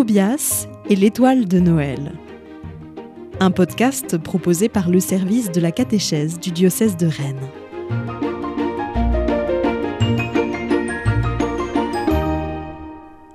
[0.00, 2.12] Tobias et l'étoile de Noël.
[3.38, 7.50] Un podcast proposé par le service de la catéchèse du diocèse de Rennes.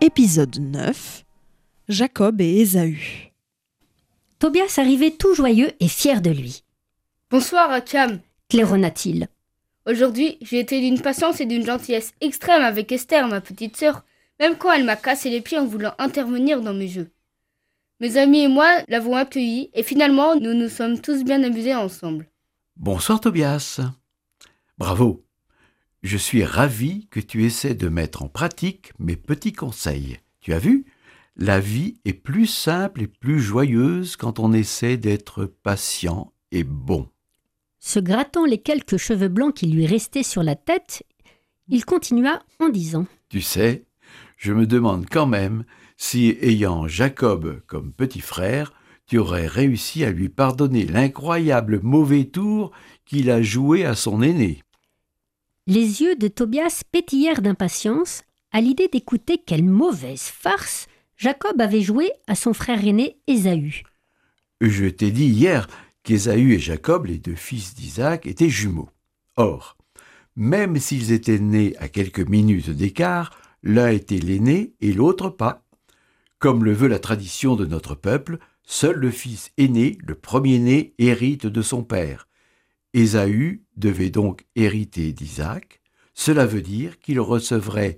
[0.01, 1.23] Épisode 9
[1.87, 3.31] Jacob et Ésaü.
[4.39, 6.63] Tobias arrivait tout joyeux et fier de lui.
[7.29, 8.21] Bonsoir, Akam.
[8.49, 9.27] Claironna-t-il.
[9.85, 14.03] Aujourd'hui, j'ai été d'une patience et d'une gentillesse extrême avec Esther, ma petite sœur,
[14.39, 17.11] même quand elle m'a cassé les pieds en voulant intervenir dans mes jeux.
[17.99, 22.27] Mes amis et moi l'avons accueillie et finalement nous nous sommes tous bien amusés ensemble.
[22.75, 23.79] Bonsoir Tobias.
[24.77, 25.25] Bravo.
[26.03, 30.19] Je suis ravi que tu essaies de mettre en pratique mes petits conseils.
[30.41, 30.85] Tu as vu?
[31.37, 37.09] La vie est plus simple et plus joyeuse quand on essaie d'être patient et bon.
[37.79, 41.03] Se grattant les quelques cheveux blancs qui lui restaient sur la tête,
[41.67, 43.83] il continua en disant Tu sais,
[44.37, 45.65] je me demande quand même
[45.97, 48.73] si, ayant Jacob comme petit frère,
[49.07, 52.71] tu aurais réussi à lui pardonner l'incroyable mauvais tour
[53.05, 54.63] qu'il a joué à son aîné.
[55.67, 62.11] Les yeux de Tobias pétillèrent d'impatience à l'idée d'écouter quelle mauvaise farce Jacob avait joué
[62.27, 63.83] à son frère aîné Ésaü.
[64.61, 65.67] Je t'ai dit hier
[66.03, 68.89] qu'Ésaü et Jacob, les deux fils d'Isaac, étaient jumeaux.
[69.37, 69.77] Or,
[70.35, 73.31] même s'ils étaient nés à quelques minutes d'écart,
[73.65, 75.65] L'un était l'aîné et l'autre pas.
[76.37, 81.47] Comme le veut la tradition de notre peuple, seul le fils aîné, le premier-né, hérite
[81.47, 82.27] de son père.
[82.93, 85.81] Ésaü devait donc hériter d'Isaac.
[86.13, 87.97] Cela veut dire qu'il recevrait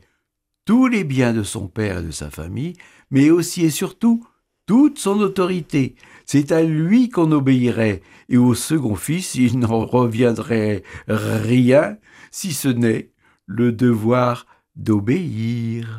[0.63, 2.73] tous les biens de son père et de sa famille,
[3.11, 4.25] mais aussi et surtout
[4.67, 5.95] toute son autorité.
[6.25, 11.97] C'est à lui qu'on obéirait, et au second fils il n'en reviendrait rien,
[12.31, 13.11] si ce n'est
[13.45, 14.45] le devoir
[14.77, 15.97] d'obéir.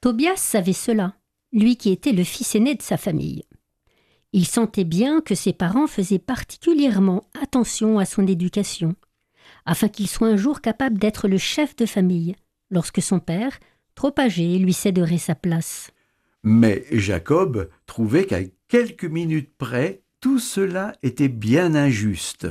[0.00, 1.14] Tobias savait cela,
[1.52, 3.44] lui qui était le fils aîné de sa famille.
[4.32, 8.94] Il sentait bien que ses parents faisaient particulièrement attention à son éducation,
[9.66, 12.36] afin qu'il soit un jour capable d'être le chef de famille,
[12.70, 13.58] lorsque son père,
[13.94, 15.90] trop âgé, lui céderait sa place.
[16.42, 22.48] Mais Jacob trouvait qu'à quelques minutes près, tout cela était bien injuste,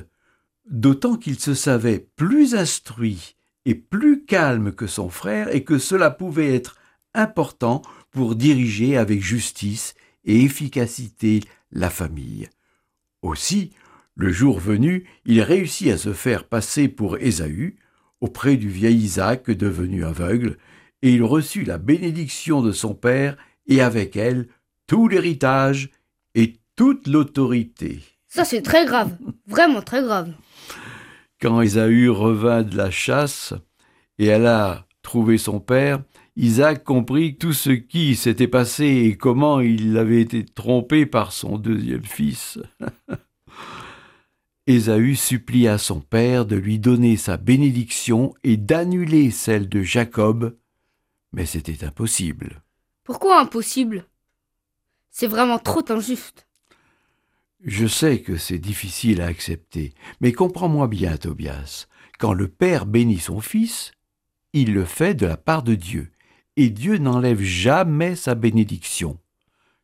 [0.70, 3.36] d'autant qu'il se savait plus instruit
[3.66, 6.78] et plus calme que son frère et que cela pouvait être
[7.14, 9.94] important pour diriger avec justice
[10.26, 12.50] et efficacité la famille.
[13.22, 13.72] Aussi,
[14.16, 17.78] le jour venu, il réussit à se faire passer pour Ésaü
[18.20, 20.58] auprès du vieil Isaac devenu aveugle,
[21.02, 23.36] et il reçut la bénédiction de son père
[23.66, 24.48] et avec elle
[24.86, 25.90] tout l'héritage
[26.36, 28.00] et toute l'autorité.
[28.28, 29.18] Ça c'est très grave,
[29.48, 30.32] vraiment très grave.
[31.42, 33.56] Quand Ésaü revint de la chasse
[34.20, 36.04] et alla trouver son père,
[36.36, 41.58] Isaac comprit tout ce qui s'était passé et comment il avait été trompé par son
[41.58, 42.60] deuxième fils.
[44.68, 50.56] Ésaü supplia son père de lui donner sa bénédiction et d'annuler celle de Jacob,
[51.34, 52.62] mais c'était impossible.
[53.04, 54.06] Pourquoi impossible?
[55.10, 56.46] C'est vraiment trop injuste.
[57.64, 61.86] Je sais que c'est difficile à accepter, mais comprends-moi bien, Tobias.
[62.18, 63.92] Quand le Père bénit son Fils,
[64.52, 66.12] il le fait de la part de Dieu,
[66.56, 69.20] et Dieu n'enlève jamais sa bénédiction.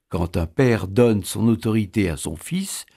[0.09, 2.87] Quand un Père donne son autorité à son Fils,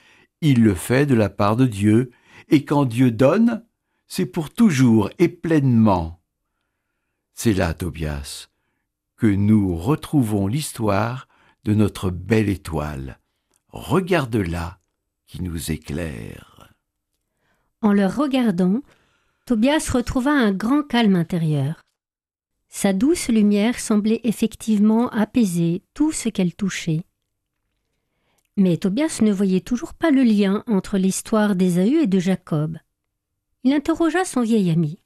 [0.41, 2.09] il le fait de la part de Dieu,
[2.49, 3.63] et quand Dieu donne,
[4.07, 6.23] c'est pour toujours et pleinement.
[7.35, 8.47] C'est là, Tobias,
[9.15, 11.27] que nous retrouvons l'histoire
[11.65, 13.20] de notre belle étoile
[13.71, 14.79] Regarde-la
[15.27, 16.73] qui nous éclaire.
[17.81, 18.81] En le regardant,
[19.45, 21.81] Tobias retrouva un grand calme intérieur.
[22.67, 27.05] Sa douce lumière semblait effectivement apaiser tout ce qu'elle touchait.
[28.57, 32.77] Mais Tobias ne voyait toujours pas le lien entre l'histoire d'Ésaü et de Jacob.
[33.63, 34.99] Il interrogea son vieil ami.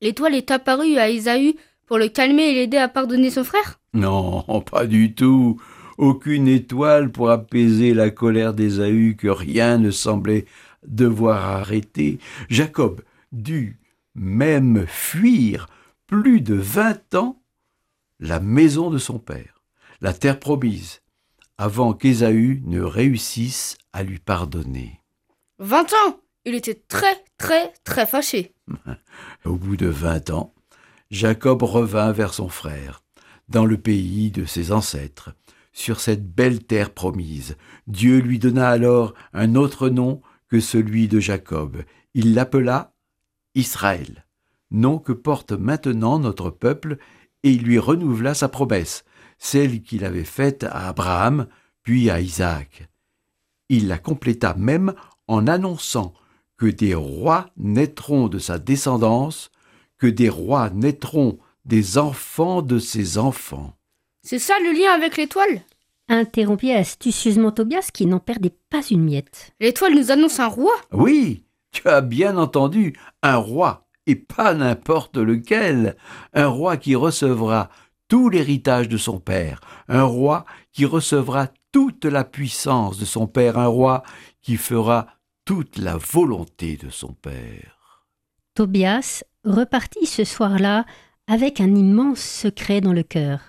[0.00, 1.54] L'étoile est apparue à Ésaü
[1.86, 3.78] pour le calmer et l'aider à pardonner son frère?
[3.92, 5.60] Non, pas du tout
[6.00, 10.46] aucune étoile pour apaiser la colère d'Ésaü que rien ne semblait
[10.86, 12.18] devoir arrêter.
[12.48, 13.02] Jacob
[13.32, 13.78] dut
[14.14, 15.68] même fuir
[16.06, 17.42] plus de vingt ans
[18.18, 19.62] la maison de son père,
[20.00, 21.02] la terre promise,
[21.58, 25.00] avant qu'Ésaü ne réussisse à lui pardonner.
[25.58, 28.54] Vingt ans Il était très, très, très fâché.
[29.44, 30.54] Au bout de vingt ans,
[31.10, 33.02] Jacob revint vers son frère,
[33.50, 35.34] dans le pays de ses ancêtres,
[35.72, 37.56] sur cette belle terre promise.
[37.86, 41.82] Dieu lui donna alors un autre nom que celui de Jacob.
[42.14, 42.94] Il l'appela
[43.54, 44.26] Israël,
[44.70, 46.98] nom que porte maintenant notre peuple,
[47.42, 49.04] et il lui renouvela sa promesse.
[49.42, 51.46] celle qu'il avait faite à Abraham,
[51.82, 52.88] puis à Isaac.
[53.70, 54.92] Il la compléta même
[55.28, 56.12] en annonçant
[56.58, 59.50] que des rois naîtront de sa descendance,
[59.96, 63.79] que des rois naîtront des enfants de ses enfants.
[64.22, 65.62] C'est ça le lien avec l'étoile?
[66.08, 69.52] Interrompit astucieusement Tobias qui n'en perdait pas une miette.
[69.60, 70.72] L'étoile nous annonce un roi?
[70.92, 75.96] Oui, tu as bien entendu, un roi, et pas n'importe lequel,
[76.34, 77.70] un roi qui recevra
[78.08, 83.56] tout l'héritage de son père, un roi qui recevra toute la puissance de son père,
[83.56, 84.02] un roi
[84.42, 85.06] qui fera
[85.44, 88.04] toute la volonté de son père.
[88.54, 90.84] Tobias repartit ce soir-là
[91.28, 93.40] avec un immense secret dans le cœur.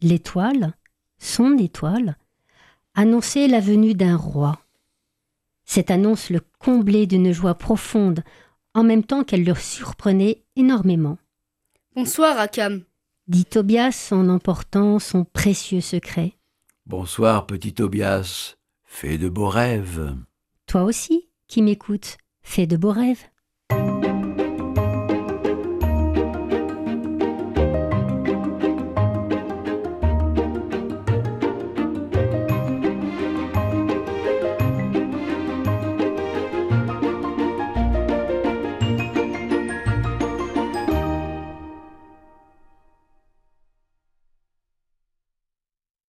[0.00, 0.74] L'étoile,
[1.18, 2.16] son étoile,
[2.94, 4.60] annonçait la venue d'un roi.
[5.64, 8.22] Cette annonce le comblait d'une joie profonde,
[8.74, 11.18] en même temps qu'elle le surprenait énormément.
[11.96, 12.84] Bonsoir, Akam.
[13.26, 16.34] Dit Tobias en emportant son précieux secret.
[16.86, 18.54] Bonsoir, petit Tobias.
[18.84, 20.14] Fais de beaux rêves.
[20.66, 23.24] Toi aussi, qui m'écoutes, fais de beaux rêves.